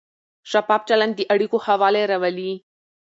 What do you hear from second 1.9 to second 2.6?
راولي.